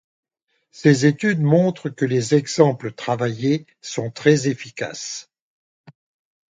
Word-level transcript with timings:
Ces 0.71 1.05
études 1.05 1.41
montrent 1.41 1.89
que 1.89 2.05
les 2.05 2.33
exemples 2.33 2.91
travaillés 2.91 3.67
sont 3.81 4.09
très 4.09 4.47
efficaces. 4.47 5.29